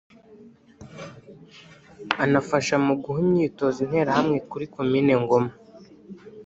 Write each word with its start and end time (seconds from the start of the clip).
anafasha 2.23 2.75
mu 2.85 2.93
guha 3.01 3.19
imyitozo 3.25 3.77
interahamwe 3.85 4.37
muri 4.51 4.65
Komine 4.75 5.13
Ngoma 5.23 5.51